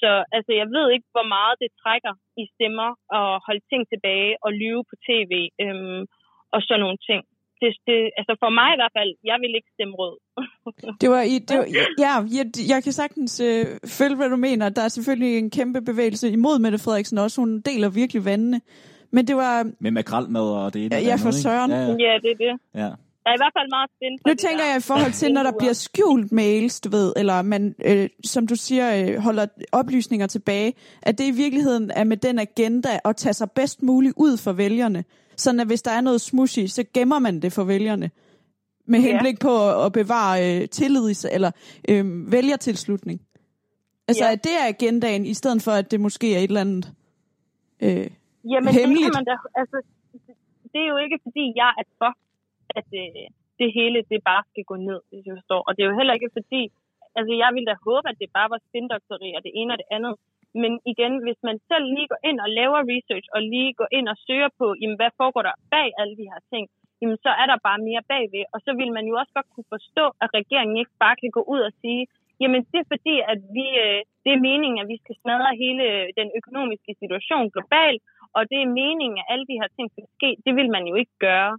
[0.00, 4.32] Så altså, jeg ved ikke, hvor meget det trækker i stemmer og holde ting tilbage
[4.44, 5.32] og lyve på tv
[5.64, 6.02] øhm,
[6.54, 7.22] og sådan nogle ting.
[7.60, 10.16] Det, det, altså for mig i hvert fald, jeg vil ikke stemme rød.
[11.02, 11.66] Det var i, det var,
[12.04, 13.64] ja, jeg, jeg kan sagtens øh,
[13.98, 14.68] følge, hvad du mener.
[14.68, 17.40] Der er selvfølgelig en kæmpe bevægelse imod Mette Frederiksen også.
[17.40, 18.60] Hun deler virkelig vandene.
[19.14, 19.54] Men det var...
[19.80, 21.70] Med makrelmad og det ene Ja, ja, for søren.
[21.70, 21.96] Ja, ja.
[22.06, 22.54] ja, det er det.
[22.82, 22.90] ja.
[23.24, 24.70] Jeg er i hvert fald meget spændt på Nu tænker der.
[24.70, 28.46] jeg i forhold til, når der bliver skjult mails, du ved, eller man, øh, som
[28.46, 33.16] du siger, øh, holder oplysninger tilbage, at det i virkeligheden er med den agenda at
[33.16, 35.04] tage sig bedst muligt ud for vælgerne.
[35.36, 38.10] Sådan at hvis der er noget smushy, så gemmer man det for vælgerne.
[38.86, 39.06] Med Ja.
[39.06, 41.50] henblik på at, at bevare øh, tillid, eller
[41.88, 43.20] øh, vælgertilslutning.
[44.08, 44.32] Altså, Ja.
[44.32, 46.92] at det er agendaen, i stedet for, at det måske er et eller andet
[47.82, 47.88] øh,
[48.52, 49.04] Jamen, hemmeligt.
[49.06, 49.76] det kan man da, altså,
[50.72, 52.10] det er jo ikke, fordi jeg er for,
[52.78, 53.26] at øh,
[53.60, 55.60] det hele, det bare skal gå ned, hvis jeg forstår.
[55.66, 56.62] Og det er jo heller ikke fordi,
[57.18, 59.88] altså jeg ville da håbe, at det bare var spindokteri og det ene og det
[59.96, 60.14] andet.
[60.62, 64.06] Men igen, hvis man selv lige går ind og laver research, og lige går ind
[64.12, 66.64] og søger på, jamen, hvad foregår der bag alle de her ting,
[67.00, 68.44] jamen, så er der bare mere bagved.
[68.54, 71.42] Og så vil man jo også godt kunne forstå, at regeringen ikke bare kan gå
[71.54, 72.02] ud og sige,
[72.40, 75.84] jamen det er fordi, at vi, øh, det er meningen, at vi skal smadre hele
[76.20, 78.02] den økonomiske situation globalt,
[78.36, 80.30] og det er meningen, at alle de her ting skal ske.
[80.46, 81.52] Det vil man jo ikke gøre.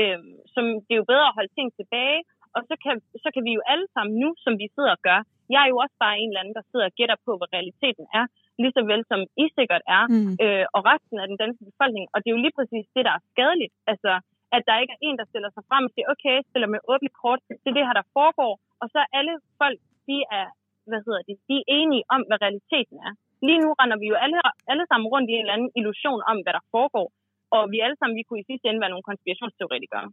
[0.00, 2.20] Øhm, som, det er jo bedre at holde ting tilbage,
[2.56, 5.20] og så kan, så kan vi jo alle sammen nu, som vi sidder og gør,
[5.54, 8.04] jeg er jo også bare en eller anden, der sidder og gætter på, hvad realiteten
[8.20, 8.24] er,
[8.62, 10.32] lige så vel som I sikkert er, Mm.
[10.44, 12.04] øh, og resten af den danske befolkning.
[12.12, 13.74] Og det er jo lige præcis det, der er skadeligt.
[13.92, 14.12] Altså,
[14.56, 16.80] at der ikke er en, der stiller sig frem og siger, okay, jeg stiller med
[16.92, 18.52] åbne kort, det er det her, der foregår.
[18.82, 20.46] Og så er alle folk, de er,
[20.90, 23.12] hvad hedder det, de er enige om, hvad realiteten er.
[23.46, 24.36] Lige nu render vi jo alle,
[24.72, 27.06] alle sammen rundt i en eller anden illusion om, hvad der foregår.
[27.50, 30.06] Og vi alle sammen, vi kunne i sidste ende være nogle konspirationsteoretikere.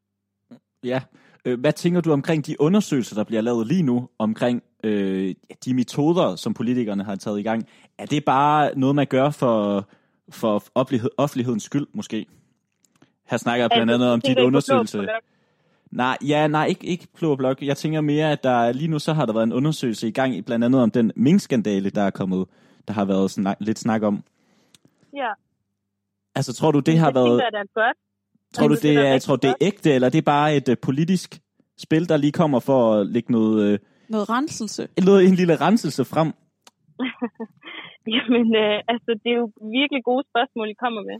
[0.83, 0.99] Ja.
[1.45, 5.73] Øh, Hvad tænker du omkring de undersøgelser, der bliver lavet lige nu, omkring øh, de
[5.73, 7.67] metoder, som politikerne har taget i gang?
[7.97, 9.87] Er det bare noget, man gør for,
[10.29, 12.25] for offentlighed, offentlighedens skyld, måske?
[13.29, 15.07] Her snakker jeg blandt Altså, andet om dit blå undersøgelse.
[15.91, 17.61] Nej, ja, nej, ikke, ikke blå blok.
[17.61, 20.35] Jeg tænker mere, at der lige nu så har der været en undersøgelse i gang,
[20.35, 22.47] i blandt andet om den minkskandale, der er kommet,
[22.87, 24.23] der har været snak, lidt snak om.
[25.13, 25.31] Ja,
[26.37, 27.37] Altså, tror du, det har det været...
[27.43, 27.97] jeg, der er godt.
[28.55, 30.67] Tror du, det det er tror, du, det er ægte, eller det er bare et
[30.69, 31.29] uh, politisk
[31.85, 34.81] spil, der lige kommer for at lægge noget, uh, Noget renselse.
[35.09, 36.29] noget, en lille renselse frem?
[38.15, 39.47] Jamen, øh, altså, det er jo
[39.79, 41.17] virkelig gode spørgsmål, I kommer med.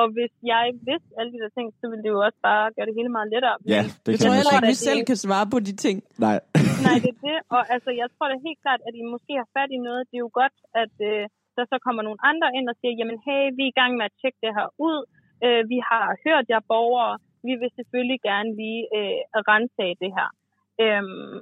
[0.00, 2.86] Og hvis jeg vidste alle de der ting, så ville det jo også bare gøre
[2.90, 3.56] det hele meget lettere.
[3.74, 5.72] Ja, det Jeg kan tror man heller ikke, vi det- selv kan svare på de
[5.84, 5.96] ting.
[6.26, 6.36] Nej.
[6.86, 7.36] Nej, det er det.
[7.56, 10.02] Og altså, jeg tror da helt klart, at I måske har fat i noget.
[10.10, 11.22] Det er jo godt, at øh,
[11.56, 14.04] der så kommer nogle andre ind og siger, jamen hey, vi er i gang med
[14.08, 14.98] at tjekke det her ud.
[15.44, 17.14] Øh, vi har hørt jer borgere.
[17.46, 20.28] Vi vil selvfølgelig gerne lige øh, rense det her.
[20.84, 21.34] Øhm,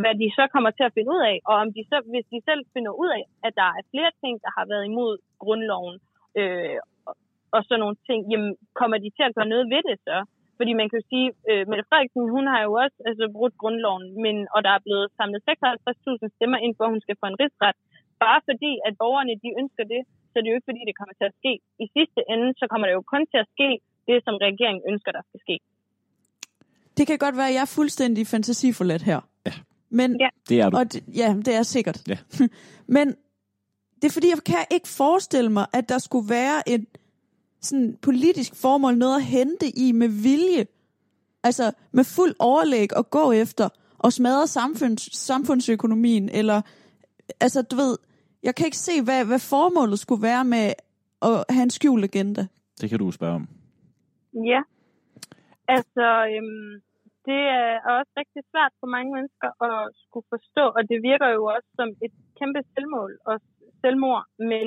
[0.00, 2.38] hvad de så kommer til at finde ud af, og om de så, hvis de
[2.48, 5.12] selv finder ud af, at der er flere ting, der har været imod
[5.42, 5.96] grundloven,
[6.40, 7.14] øh, og,
[7.54, 10.18] og sådan nogle ting, jamen kommer de til at gøre noget ved det så?
[10.58, 14.04] Fordi man kan jo sige, øh, Mette Frederiksen, hun har jo også altså, brudt grundloven,
[14.24, 17.76] men, og der er blevet samlet 56.000 stemmer ind, for hun skal få en rigsret.
[18.24, 20.00] Bare fordi, at borgerne de ønsker det,
[20.30, 21.52] så er det jo ikke fordi, det kommer til at ske.
[21.84, 23.68] I sidste ende, så kommer det jo kun til at ske
[24.08, 25.56] det, som regeringen ønsker, der skal ske.
[26.96, 29.20] Det kan godt være, at jeg er fuldstændig fantasiforladt her.
[29.46, 29.52] Ja.
[29.90, 30.28] Men, Ja.
[30.48, 30.76] Det er du.
[30.76, 31.98] og det, ja, det er sikkert.
[32.08, 32.18] Ja.
[32.96, 33.06] Men
[34.02, 36.86] det er fordi, jeg kan ikke forestille mig, at der skulle være et
[37.60, 40.66] sådan politisk formål, noget at hente i med vilje.
[41.42, 46.62] Altså med fuld overlæg at gå efter og smadre samfunds, samfundsøkonomien, eller
[47.40, 47.98] altså du ved,
[48.42, 50.66] jeg kan ikke se, hvad, hvad formålet skulle være med
[51.28, 52.42] at have en skjult agenda.
[52.80, 53.48] Det kan du spørge om.
[54.52, 54.60] Ja.
[55.68, 56.72] Altså, øhm,
[57.28, 61.42] det er også rigtig svært for mange mennesker at skulle forstå, og det virker jo
[61.54, 63.36] også som et kæmpe selvmål og
[63.82, 64.66] selvmord, men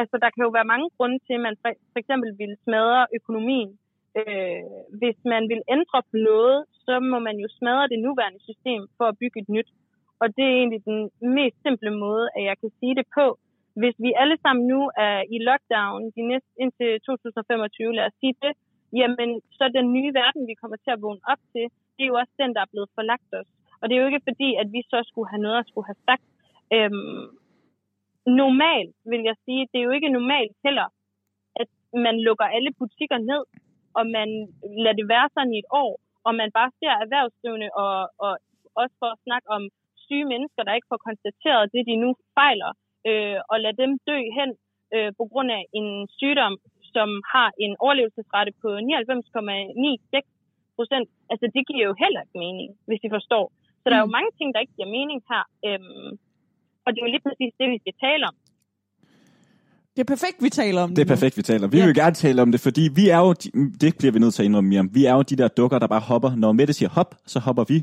[0.00, 3.02] altså, der kan jo være mange grunde til, at man for, for eksempel vil smadre
[3.18, 3.70] økonomien.
[4.20, 4.62] Øh,
[5.00, 9.06] hvis man vil ændre på noget, så må man jo smadre det nuværende system for
[9.08, 9.70] at bygge et nyt.
[10.22, 11.00] Og det er egentlig den
[11.38, 13.26] mest simple måde, at jeg kan sige det på.
[13.80, 18.34] Hvis vi alle sammen nu er i lockdown de næste, indtil 2025, lad os sige
[18.44, 18.52] det,
[19.00, 22.20] jamen så den nye verden, vi kommer til at vågne op til, det er jo
[22.22, 23.50] også den, der er blevet forlagt os.
[23.80, 26.02] Og det er jo ikke fordi, at vi så skulle have noget at skulle have
[26.08, 26.24] sagt.
[26.76, 27.24] Øhm,
[28.42, 30.88] normalt, vil jeg sige, det er jo ikke normalt heller,
[31.60, 31.68] at
[32.06, 33.42] man lukker alle butikker ned,
[33.98, 34.28] og man
[34.82, 35.92] lader det være sådan i et år,
[36.26, 38.32] og man bare ser erhvervsdrivende og, og
[38.82, 39.62] også for at snakke om
[40.08, 42.72] syge mennesker, der ikke får konstateret det, de nu fejler,
[43.08, 44.50] øh, og lade dem dø hen
[44.94, 46.54] øh, på grund af en sygdom,
[46.94, 50.26] som har en overlevelsesrate på 99,96
[50.76, 51.08] procent.
[51.32, 53.44] Altså, det giver jo heller ikke mening, hvis I forstår.
[53.80, 54.16] Så der er jo mm.
[54.18, 55.44] mange ting, der ikke giver mening her.
[55.66, 56.10] Øhm,
[56.84, 58.36] og det er jo lige præcis det, vi skal tale om.
[59.94, 60.96] Det er perfekt, vi taler om det.
[60.96, 61.72] Det er perfekt, vi taler om.
[61.72, 61.86] Vi ja.
[61.86, 63.32] vil gerne tale om det, fordi vi er jo,
[63.82, 65.86] det bliver vi nødt til at indrømme, Miriam, vi er jo de der dukker, der
[65.86, 66.30] bare hopper.
[66.36, 67.78] Når Mette siger hop, så hopper vi.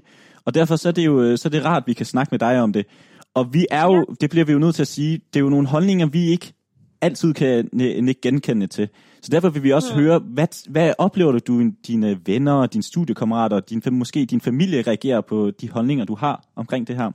[0.46, 2.40] Og derfor så er det jo så er det rart, at vi kan snakke med
[2.40, 2.86] dig om det.
[3.34, 4.14] Og vi er jo, ja.
[4.22, 6.54] det bliver vi jo nødt til at sige, det er jo nogle holdninger, vi ikke
[7.02, 8.90] altid kan ikke genkende til.
[9.22, 10.00] Så derfor vil vi også ja.
[10.02, 11.54] høre, hvad, hvad oplever du, du
[11.88, 16.88] dine venner, dine studiekammerater, din, måske din familie reagerer på de holdninger, du har omkring
[16.88, 17.10] det her?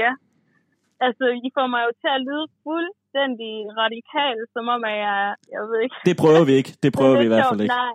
[0.00, 0.10] Ja,
[1.06, 5.20] altså I får mig jo til at lyde fuldstændig radikal, som om at jeg,
[5.54, 5.96] jeg ved ikke.
[6.08, 7.74] Det prøver vi ikke, det prøver vi i hvert fald ikke.
[7.82, 7.94] Nej,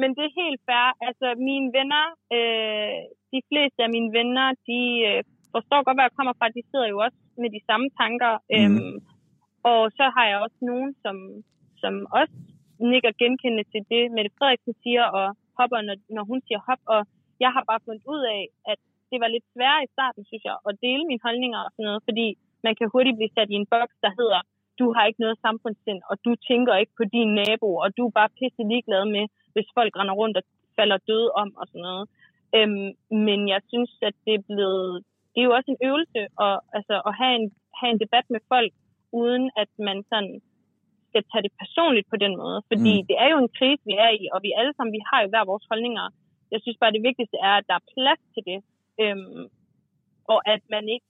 [0.00, 0.88] men det er helt fair.
[1.08, 2.04] Altså mine venner,
[2.36, 2.98] øh,
[3.34, 5.20] de fleste af mine venner, de øh,
[5.54, 6.56] forstår godt, hvad jeg kommer fra.
[6.56, 8.32] De sidder jo også med de samme tanker.
[8.38, 8.56] Mm.
[8.56, 8.96] Øhm,
[9.72, 11.16] og så har jeg også nogen, som,
[11.82, 12.36] som også
[12.92, 15.26] nikker genkendende til det, Mette Frederiksen siger, og
[15.58, 16.82] hopper, når, når hun siger hop.
[16.94, 17.00] Og
[17.44, 18.78] jeg har bare fundet ud af, at
[19.10, 22.02] det var lidt sværere i starten, synes jeg, at dele mine holdninger og sådan noget,
[22.08, 22.26] fordi
[22.66, 24.40] man kan hurtigt blive sat i en boks, der hedder,
[24.80, 28.16] du har ikke noget samfundssind, og du tænker ikke på din nabo, og du er
[28.18, 30.44] bare pisse ligeglad med, hvis folk render rundt og
[30.78, 32.04] falder døde om og sådan noget.
[32.56, 32.88] Øhm,
[33.28, 36.94] men jeg synes, at det er blevet, det er jo også en øvelse at, altså,
[37.08, 37.46] at have, en,
[37.80, 38.72] have en debat med folk,
[39.20, 40.34] uden at man sådan
[41.08, 42.58] skal tage det personligt på den måde.
[42.70, 43.06] Fordi mm.
[43.08, 45.28] det er jo en krise, vi er i, og vi alle sammen, vi har jo
[45.28, 46.06] hver vores holdninger.
[46.52, 48.58] Jeg synes bare, det vigtigste er, at der er plads til det.
[49.02, 49.44] Øhm,
[50.32, 51.06] og at man ikke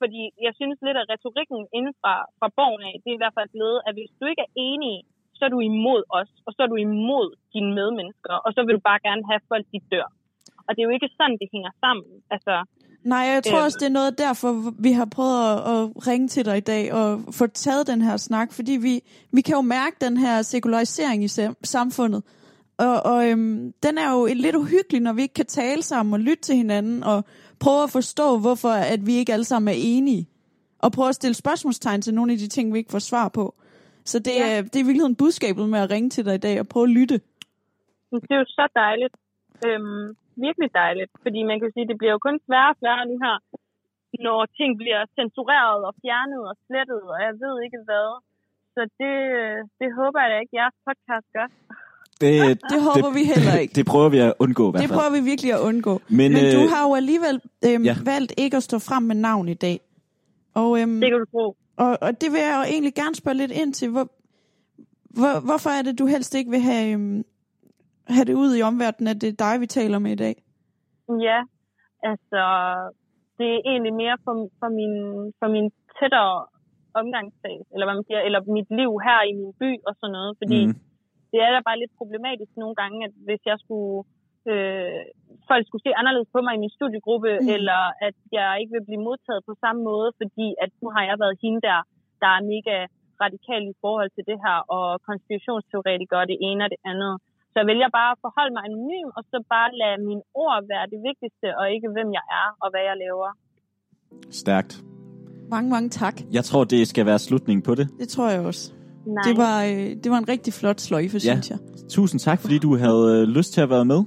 [0.00, 3.36] fordi jeg synes lidt, at retorikken inden fra, fra borgen af, det er i hvert
[3.38, 4.96] fald blevet, at hvis du ikke er enig,
[5.36, 8.76] så er du imod os, og så er du imod dine medmennesker, og så vil
[8.78, 10.08] du bare gerne have folk, de dør.
[10.66, 12.06] Og det er jo ikke sådan, det hænger sammen.
[12.34, 12.54] Altså,
[13.06, 16.44] Nej, jeg tror også, det er noget derfor, vi har prøvet at, at ringe til
[16.44, 19.00] dig i dag og få taget den her snak, fordi vi,
[19.32, 21.28] vi kan jo mærke den her sekularisering i
[21.64, 22.22] samfundet.
[22.78, 26.20] Og, og øhm, den er jo lidt uhyggelig, når vi ikke kan tale sammen og
[26.20, 27.24] lytte til hinanden og
[27.60, 30.28] prøve at forstå, hvorfor at vi ikke alle sammen er enige.
[30.78, 33.54] Og prøve at stille spørgsmålstegn til nogle af de ting, vi ikke får svar på.
[34.04, 34.58] Så det, ja.
[34.58, 36.84] er, det er virkelig en budskabet med at ringe til dig i dag og prøve
[36.84, 37.20] at lytte.
[38.12, 39.14] Det er jo så dejligt.
[39.66, 41.12] Øhm, virkelig dejligt.
[41.24, 43.36] Fordi man kan sige, at det bliver jo kun sværere og sværere nu her,
[44.26, 48.08] når ting bliver censureret og fjernet og slettet, og jeg ved ikke hvad.
[48.74, 49.14] Så det,
[49.80, 51.48] det håber jeg da ikke, jeres podcast gør.
[52.22, 52.32] Det,
[52.72, 53.72] det håber det, vi heller ikke.
[53.78, 54.88] Det prøver vi at undgå i hvert fald.
[54.88, 55.94] Det prøver vi virkelig at undgå.
[56.08, 57.96] Men, Men du øh, har jo alligevel øhm, ja.
[58.04, 59.80] valgt ikke at stå frem med navn i dag.
[60.54, 61.56] Og, øhm, det kan du tro.
[61.76, 63.88] Og, og det vil jeg jo egentlig gerne spørge lidt ind til.
[63.90, 64.08] Hvor,
[65.18, 67.24] hvor, hvorfor er det, du helst ikke vil have, øhm,
[68.14, 70.34] have det ud i omverdenen, at det er dig, vi taler med i dag?
[71.28, 71.38] Ja,
[72.10, 72.42] altså
[73.38, 74.94] det er egentlig mere for, for, min,
[75.38, 75.66] for min
[75.98, 76.34] tættere
[77.00, 80.32] omgangskreds, eller hvad man siger, eller mit liv her i min by og sådan noget,
[80.40, 80.74] fordi mm.
[81.32, 83.96] det er da bare lidt problematisk nogle gange, at hvis jeg skulle,
[84.50, 85.02] øh,
[85.50, 87.54] folk skulle se anderledes på mig i min studiegruppe, mm.
[87.56, 91.16] eller at jeg ikke vil blive modtaget på samme måde, fordi at nu har jeg
[91.22, 91.78] været hende der,
[92.22, 92.76] der er mega
[93.24, 97.14] radikal i forhold til det her, og konspirationsteoretikere og det ene og det andet.
[97.56, 100.84] Så jeg vælger bare at forholde mig anonym, og så bare lade mine ord være
[100.92, 103.30] det vigtigste, og ikke hvem jeg er og hvad jeg laver.
[104.42, 104.72] Stærkt.
[105.54, 106.16] Mange, mange tak.
[106.32, 107.86] Jeg tror, det skal være slutningen på det.
[108.00, 108.62] Det tror jeg også.
[109.06, 109.22] Nej.
[109.28, 111.32] Det var, øh, det var en rigtig flot sløjfe, ja.
[111.32, 111.58] synes jeg.
[111.96, 114.00] Tusind tak, fordi du havde øh, lyst til at være med.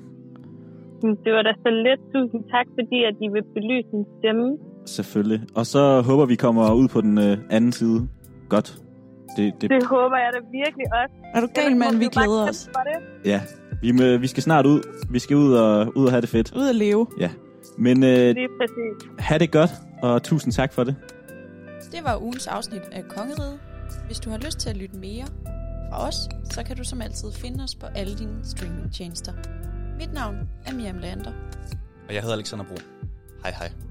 [1.25, 2.01] Det var da så lidt.
[2.13, 4.57] Tusind tak, fordi at I vil belyse min stemme.
[4.85, 5.39] Selvfølgelig.
[5.55, 7.99] Og så håber vi kommer ud på den øh, anden side.
[8.49, 8.69] godt.
[9.37, 11.15] Det, det, Det håber jeg da virkelig også.
[11.35, 11.97] Er du gal, mand?
[11.97, 12.69] Vi glæder os.
[13.25, 13.41] ja,
[13.81, 14.81] vi, må, vi skal snart ud.
[15.09, 16.53] Vi skal ud og, ud og have det fedt.
[16.55, 17.07] Ud at leve.
[17.19, 17.29] Ja.
[17.77, 19.09] Men øh, præcis.
[19.19, 19.69] have det godt,
[20.01, 20.95] og tusind tak for det.
[21.91, 23.59] Det var ugens afsnit af Kongeriget.
[24.05, 25.25] Hvis du har lyst til at lytte mere
[25.89, 29.33] fra os, så kan du som altid finde os på alle dine streamingtjenester.
[29.99, 31.31] Mit navn er Miriam Lander.
[32.07, 32.75] Og jeg hedder Alexander Bro.
[33.43, 33.88] Hej hej.